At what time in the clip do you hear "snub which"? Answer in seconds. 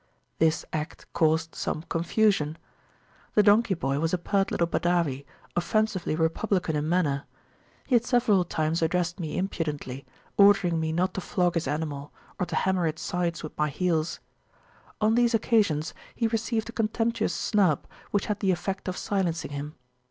17.35-18.25